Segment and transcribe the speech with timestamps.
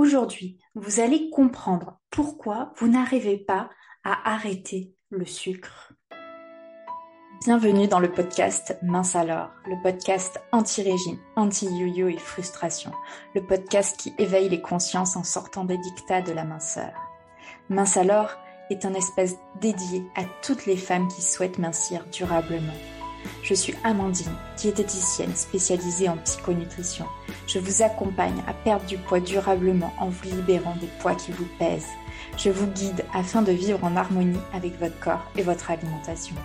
[0.00, 3.68] Aujourd'hui, vous allez comprendre pourquoi vous n'arrivez pas
[4.02, 5.92] à arrêter le sucre.
[7.44, 12.92] Bienvenue dans le podcast Mince alors, le podcast anti-régime, anti-yo-yo et frustration,
[13.34, 16.94] le podcast qui éveille les consciences en sortant des dictats de la minceur.
[17.68, 18.30] Mince alors
[18.70, 22.72] est un espace dédié à toutes les femmes qui souhaitent mincir durablement.
[23.42, 27.04] Je suis Amandine, diététicienne spécialisée en psychonutrition.
[27.52, 31.48] Je vous accompagne à perdre du poids durablement en vous libérant des poids qui vous
[31.58, 31.90] pèsent.
[32.38, 36.36] Je vous guide afin de vivre en harmonie avec votre corps et votre alimentation.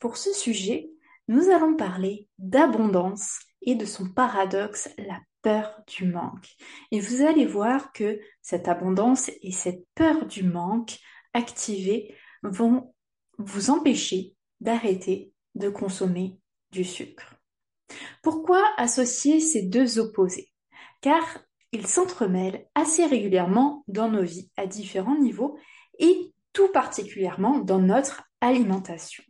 [0.00, 0.90] Pour ce sujet,
[1.28, 6.56] nous allons parler d'abondance et de son paradoxe, la peur du manque.
[6.90, 10.98] Et vous allez voir que cette abondance et cette peur du manque
[11.34, 12.92] activée vont
[13.38, 16.36] vous empêcher d'arrêter de consommer
[16.72, 17.35] du sucre.
[18.22, 20.52] Pourquoi associer ces deux opposés?
[21.00, 21.22] Car
[21.72, 25.58] ils s'entremêlent assez régulièrement dans nos vies à différents niveaux
[25.98, 29.22] et tout particulièrement dans notre alimentation.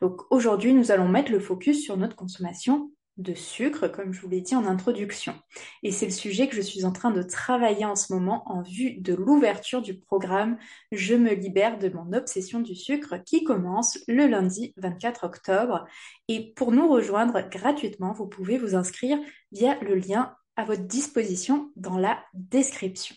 [0.00, 4.28] Donc aujourd'hui, nous allons mettre le focus sur notre consommation de sucre, comme je vous
[4.28, 5.34] l'ai dit en introduction.
[5.82, 8.62] Et c'est le sujet que je suis en train de travailler en ce moment en
[8.62, 10.58] vue de l'ouverture du programme
[10.92, 15.86] Je me libère de mon obsession du sucre qui commence le lundi 24 octobre.
[16.28, 19.18] Et pour nous rejoindre gratuitement, vous pouvez vous inscrire
[19.52, 23.16] via le lien à votre disposition dans la description.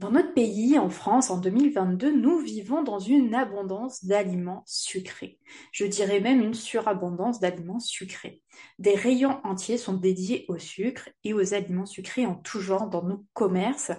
[0.00, 5.38] Dans notre pays, en France, en 2022, nous vivons dans une abondance d'aliments sucrés.
[5.72, 8.40] Je dirais même une surabondance d'aliments sucrés.
[8.78, 13.02] Des rayons entiers sont dédiés au sucre et aux aliments sucrés en tout genre dans
[13.02, 13.92] nos commerces.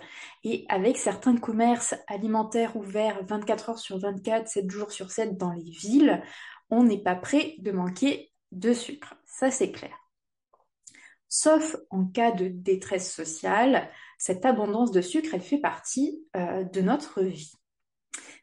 [0.43, 5.51] Et avec certains commerces alimentaires ouverts 24 heures sur 24, 7 jours sur 7 dans
[5.51, 6.23] les villes,
[6.71, 9.13] on n'est pas prêt de manquer de sucre.
[9.27, 10.00] Ça, c'est clair.
[11.33, 16.81] Sauf en cas de détresse sociale, cette abondance de sucre, elle fait partie euh, de
[16.81, 17.53] notre vie.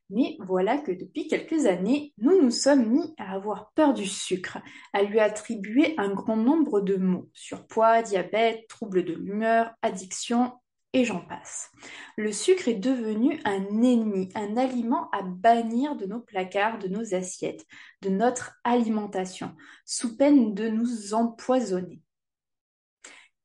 [0.08, 4.56] Mais voilà que depuis quelques années, nous nous sommes mis à avoir peur du sucre,
[4.94, 10.54] à lui attribuer un grand nombre de mots, surpoids, diabète, troubles de l'humeur, addiction,
[10.94, 11.71] et j'en passe.
[12.16, 17.15] Le sucre est devenu un ennemi, un aliment à bannir de nos placards, de nos
[17.15, 17.66] assiettes,
[18.00, 19.54] de notre alimentation,
[19.84, 22.00] sous peine de nous empoisonner.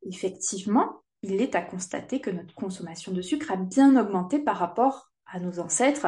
[0.05, 5.13] Effectivement, il est à constater que notre consommation de sucre a bien augmenté par rapport
[5.25, 6.07] à nos ancêtres,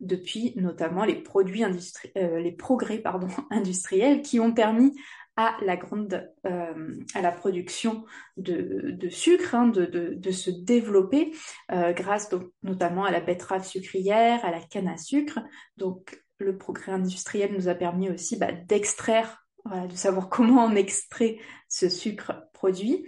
[0.00, 3.02] depuis notamment les produits euh, les progrès
[3.50, 4.92] industriels qui ont permis
[5.36, 6.94] à la grande euh,
[7.36, 8.04] production
[8.36, 11.32] de, sucre hein, de, se développer
[11.72, 12.30] euh, grâce
[12.62, 15.40] notamment à la betterave sucrière, à la canne à sucre.
[15.76, 21.38] Donc le progrès industriel nous a permis aussi bah, d'extraire, de savoir comment on extrait
[21.68, 23.04] ce sucre produit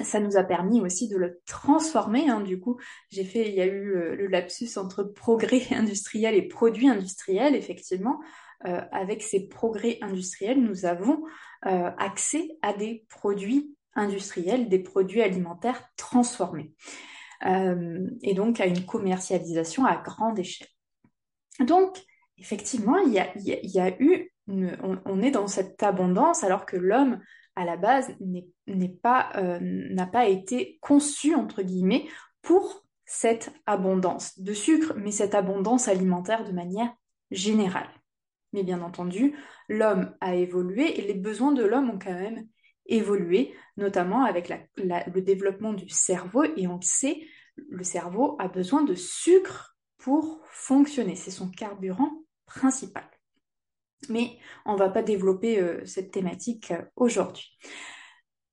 [0.00, 2.28] ça nous a permis aussi de le transformer.
[2.28, 2.40] Hein.
[2.40, 2.78] Du coup,
[3.10, 7.54] j'ai fait, il y a eu le, lapsus entre progrès industriel et produit industriel.
[7.54, 8.20] Effectivement,
[8.66, 11.22] euh, avec ces progrès industriels, nous avons
[11.66, 16.72] euh, accès à des produits industriels, des produits alimentaires transformés,
[17.46, 20.68] euh, et donc à une commercialisation à grande échelle.
[21.60, 21.98] Donc,
[22.36, 26.76] effectivement, il y a, il y a eu, on, est dans cette abondance alors que
[26.76, 27.20] l'homme
[27.54, 32.06] à la base euh, n'a pas été conçu entre guillemets
[32.42, 36.92] pour cette abondance de sucre, mais cette abondance alimentaire de manière
[37.30, 37.88] générale.
[38.52, 39.34] Mais bien entendu,
[39.68, 42.46] l'homme a évolué et les besoins de l'homme ont quand même
[42.86, 46.44] évolué, notamment avec le développement du cerveau.
[46.56, 47.20] Et on le sait,
[47.68, 51.16] le cerveau a besoin de sucre pour fonctionner.
[51.16, 52.12] C'est son carburant
[52.46, 53.08] principal.
[54.08, 57.56] Mais on ne va pas développer euh, cette thématique euh, aujourd'hui.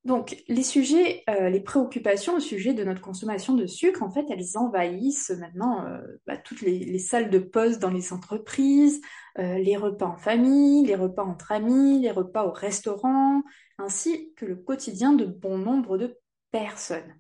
[0.04, 4.26] Donc, les sujets, euh, les préoccupations au sujet de notre consommation de sucre, en fait,
[4.30, 5.84] elles envahissent maintenant
[6.28, 9.02] bah, toutes les, salles de poste dans les entreprises,
[9.36, 13.42] les repas en famille, les repas entre amis, les repas au restaurant,
[13.80, 16.16] ainsi que le quotidien de bon nombre de
[16.52, 17.16] personnes.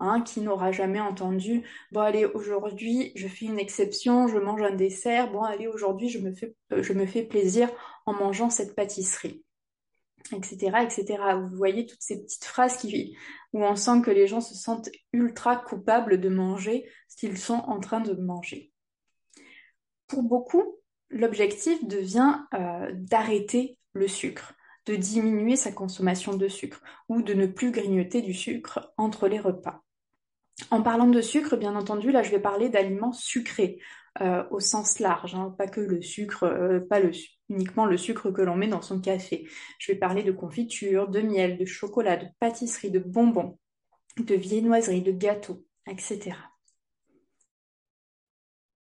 [0.00, 4.70] Hein, qui n'aura jamais entendu bon allez aujourd'hui je fais une exception, je mange un
[4.70, 7.68] dessert, bon allez aujourd'hui je me fais euh, je me fais plaisir
[8.06, 9.44] en mangeant cette pâtisserie
[10.32, 13.16] etc etc vous voyez toutes ces petites phrases qui
[13.52, 17.62] où on sent que les gens se sentent ultra coupables de manger ce qu'ils sont
[17.66, 18.72] en train de manger.
[20.06, 20.76] Pour beaucoup
[21.10, 24.54] l'objectif devient euh, d'arrêter le sucre
[24.88, 29.38] de diminuer sa consommation de sucre ou de ne plus grignoter du sucre entre les
[29.38, 29.84] repas.
[30.70, 33.78] En parlant de sucre, bien entendu, là je vais parler d'aliments sucrés.
[34.20, 37.00] euh, au sens large, hein, pas que le sucre, euh, pas
[37.48, 39.48] uniquement le sucre que l'on met dans son café.
[39.78, 43.58] Je vais parler de confiture, de miel, de chocolat, de pâtisserie, de bonbons,
[44.18, 46.36] de viennoiserie, de gâteaux, etc.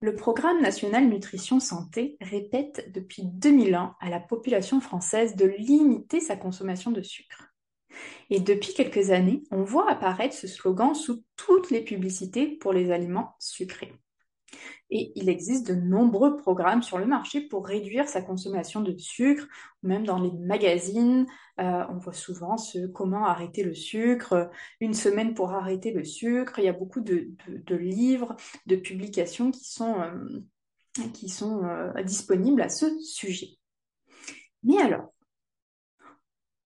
[0.02, 6.36] Le Programme national nutrition santé répète depuis 2001 à la population française de limiter sa
[6.36, 7.55] consommation de sucre.
[8.30, 12.92] Et depuis quelques années, on voit apparaître ce slogan sous toutes les publicités pour les
[12.92, 13.94] aliments sucrés.
[14.90, 19.48] Et il existe de nombreux programmes sur le marché pour réduire sa consommation de sucre,
[19.82, 21.26] même dans les magazines,
[21.60, 24.50] euh, on voit souvent ce comment arrêter le sucre,
[24.80, 26.60] une semaine pour arrêter le sucre.
[26.60, 27.30] Il y a beaucoup de,
[27.76, 28.36] livres,
[28.68, 33.58] de publications qui sont, euh, qui sont euh, disponibles à ce sujet.
[34.64, 35.15] Mais alors,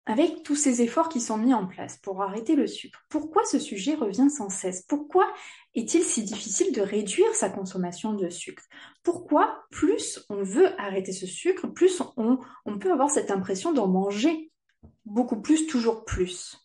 [0.05, 3.59] avec tous ces efforts qui sont mis en place pour arrêter le sucre, pourquoi ce
[3.59, 4.81] sujet revient sans cesse?
[4.83, 5.31] Pourquoi
[5.75, 8.63] est-il si difficile de réduire sa consommation de sucre?
[9.03, 12.39] Pourquoi plus on veut arrêter ce sucre, plus on,
[12.79, 14.51] peut avoir cette impression d'en manger
[15.05, 16.57] beaucoup plus, toujours plus?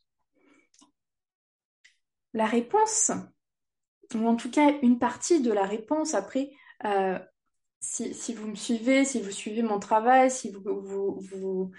[2.33, 3.11] La réponse,
[4.15, 6.51] ou en tout cas une partie de la réponse après,
[6.85, 7.19] euh,
[7.81, 11.73] si, vous me suivez, si vous suivez mon travail, si vous,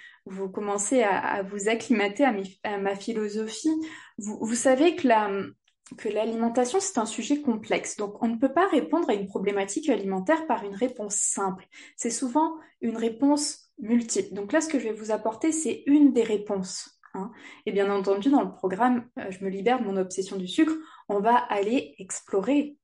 [0.54, 2.26] commencez à, vous acclimater
[2.64, 3.74] à, ma philosophie,
[4.18, 5.54] vous, savez que
[5.98, 7.96] que l'alimentation, c'est un sujet complexe.
[7.96, 11.66] Donc, on ne peut pas répondre à une problématique alimentaire par une réponse simple.
[11.96, 14.34] C'est souvent une réponse multiple.
[14.34, 17.00] Donc là, ce que je vais vous apporter, c'est une des réponses.
[17.14, 17.32] Hein.
[17.66, 20.74] Et bien entendu, dans le programme euh, Je me libère de mon obsession du sucre,
[21.10, 22.78] on va aller explorer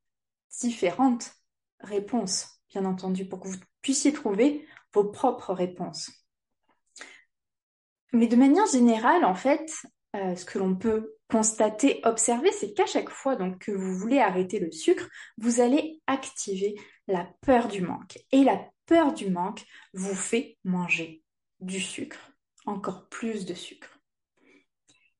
[0.62, 1.32] différentes
[1.80, 6.12] réponses bien entendu, pour que vous puissiez trouver vos propres réponses.
[8.12, 9.72] Mais de manière générale, en fait,
[10.16, 14.20] euh, ce que l'on peut constater, observer, c'est qu'à chaque fois donc, que vous voulez
[14.20, 16.76] arrêter le sucre, vous allez activer
[17.08, 18.20] la peur du manque.
[18.32, 21.24] Et la peur du manque vous fait manger
[21.60, 22.20] du sucre,
[22.66, 24.00] encore plus de sucre.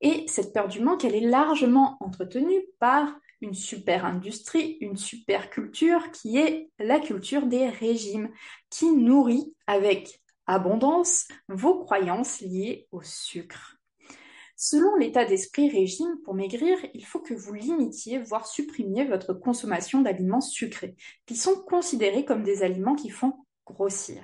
[0.02, 5.50] Et cette peur du manque, elle est largement entretenue par une super industrie, une super
[5.50, 8.32] culture qui est la culture des régimes,
[8.70, 13.78] qui nourrit avec abondance vos croyances liées au sucre.
[14.56, 20.00] Selon l'état d'esprit régime, pour maigrir, il faut que vous limitiez, voire supprimiez votre consommation
[20.00, 20.96] d'aliments sucrés,
[21.26, 23.34] qui sont considérés comme des aliments qui font
[23.66, 24.24] grossir.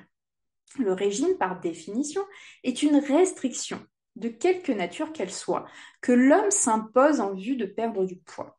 [0.77, 2.21] Le régime, par définition,
[2.63, 3.86] est une restriction,
[4.16, 5.66] de quelque nature qu'elle soit,
[6.00, 8.58] que l'homme s'impose en vue de perdre du poids.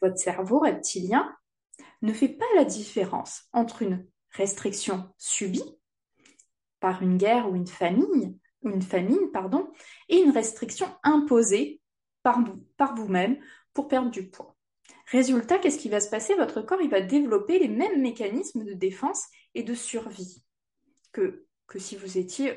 [0.00, 1.34] Votre cerveau reptilien
[2.02, 5.78] ne fait pas la différence entre une restriction subie
[6.80, 9.30] par une guerre ou une famine, une famine
[10.08, 11.80] et une restriction imposée
[12.22, 13.38] par, vous-même
[13.72, 14.56] pour perdre du poids.
[15.06, 16.34] Résultat, qu'est-ce qui va se passer?
[16.34, 19.24] Votre corps il va développer les mêmes mécanismes de défense
[19.54, 20.44] et de survie
[21.12, 22.52] que, si, vous étiez,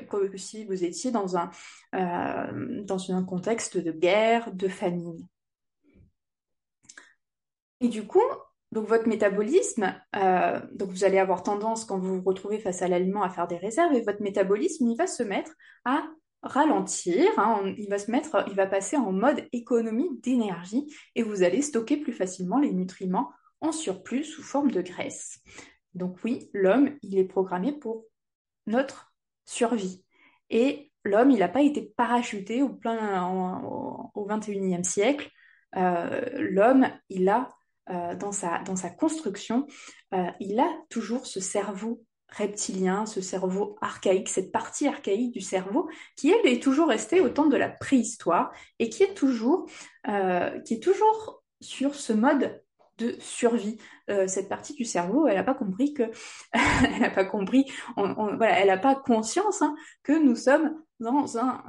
[1.94, 5.26] euh, dans un contexte de guerre, de famine.
[7.82, 8.22] Et du coup,
[8.70, 12.88] donc votre métabolisme, euh, donc vous allez avoir tendance quand vous vous retrouvez face à
[12.88, 15.50] l'aliment à faire des réserves et votre métabolisme, il va se mettre
[15.84, 16.04] à
[16.42, 20.86] ralentir, hein, il va se mettre, il va passer en mode économie d'énergie
[21.16, 23.30] et vous allez stocker plus facilement les nutriments
[23.60, 25.40] en surplus sous forme de graisse.
[25.94, 28.06] Donc oui, l'homme, il est programmé pour
[28.66, 29.12] notre
[29.44, 30.04] survie.
[30.50, 33.22] Et l'homme, il n'a pas été parachuté au plein
[33.64, 35.30] au, 21e siècle.
[35.76, 37.48] Euh, l'homme, il a
[37.90, 39.66] euh, dans, sa, dans sa construction,
[40.14, 45.90] euh, il a toujours ce cerveau reptilien, ce cerveau archaïque, cette partie archaïque du cerveau
[46.16, 49.66] qui, elle, est toujours restée au temps de la préhistoire et qui est toujours,
[50.08, 52.62] euh, qui est toujours sur ce mode
[52.98, 53.78] de survie.
[54.26, 56.04] cette partie du cerveau, elle n'a pas compris que,
[56.52, 57.64] elle n'a pas compris,
[57.96, 61.64] voilà, elle n'a pas conscience hein, que nous sommes dans un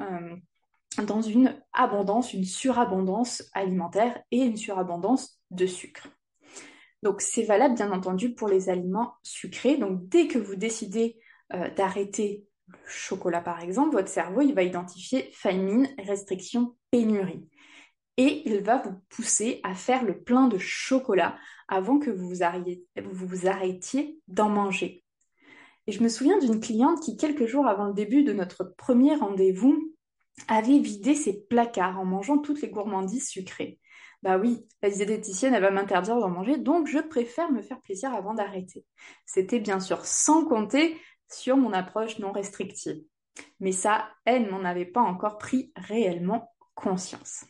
[1.01, 6.07] dans une abondance, une surabondance alimentaire et une surabondance de sucre.
[7.01, 9.77] Donc c'est valable bien entendu pour les aliments sucrés.
[9.77, 11.19] Donc dès que vous décidez
[11.53, 17.47] euh, d'arrêter le chocolat par exemple, votre cerveau il va identifier famine, restriction, pénurie.
[18.17, 21.35] Et il va vous pousser à faire le plein de chocolat
[21.67, 25.03] avant que vous vous arrêtiez, vous arrêtiez d'en manger.
[25.87, 29.15] Et je me souviens d'une cliente qui, quelques jours avant le début de notre premier
[29.15, 29.92] rendez-vous,
[30.47, 33.79] avait vidé ses placards en mangeant toutes les gourmandises sucrées.
[34.23, 38.13] Bah oui, la diététicienne, elle va m'interdire d'en manger, donc je préfère me faire plaisir
[38.13, 38.85] avant d'arrêter.
[39.25, 40.97] C'était bien sûr sans compter
[41.29, 43.03] sur mon approche non restrictive.
[43.59, 47.45] Mais ça, elle n'en avait pas encore pris réellement conscience.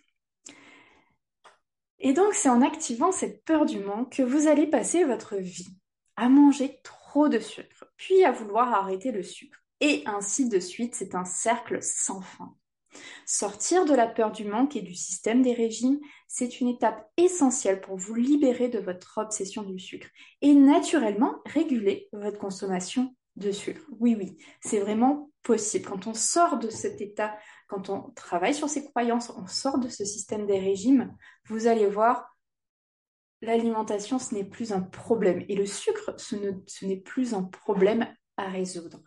[2.00, 5.78] Et donc, c'est en activant cette peur du manque que vous allez passer votre vie
[6.16, 9.60] à manger trop de sucre, puis à vouloir arrêter le sucre.
[9.80, 12.56] Et ainsi de suite, c'est un cercle sans fin.
[13.26, 17.82] Sortir de la peur du manque et du système des régimes, c'est une étape essentielle
[17.82, 20.08] pour vous libérer de votre obsession du sucre
[20.42, 23.82] et naturellement réguler votre consommation de sucre.
[24.00, 25.86] Oui, oui, c'est vraiment possible.
[25.86, 27.36] Quand on sort de cet état,
[27.68, 31.16] quand on travaille sur ses croyances, on sort de ce système des régimes,
[31.48, 32.36] vous allez voir,
[33.42, 35.44] l'alimentation, ce n'est plus un problème.
[35.50, 38.08] Et le sucre, ce n'est plus un problème
[38.38, 39.02] à résoudre.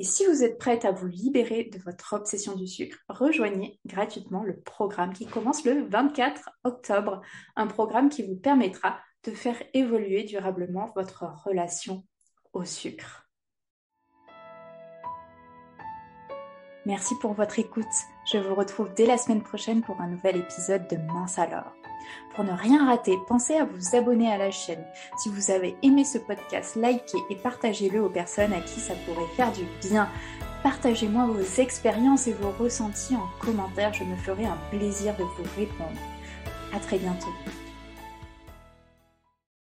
[0.00, 4.42] Et si vous êtes prête à vous libérer de votre obsession du sucre, rejoignez gratuitement
[4.42, 7.20] le programme qui commence le 24 octobre,
[7.54, 12.02] un programme qui vous permettra de faire évoluer durablement votre relation
[12.54, 13.28] au sucre.
[16.86, 17.84] Merci pour votre écoute.
[18.32, 21.74] Je vous retrouve dès la semaine prochaine pour un nouvel épisode de Mince alors.
[22.34, 24.84] Pour ne rien rater, pensez à vous abonner à la chaîne.
[25.18, 29.26] Si vous avez aimé ce podcast, likez et partagez-le aux personnes à qui ça pourrait
[29.36, 30.08] faire du bien.
[30.62, 35.44] Partagez-moi vos expériences et vos ressentis en commentaire, je me ferai un plaisir de vous
[35.56, 35.98] répondre.
[36.74, 37.32] À très bientôt.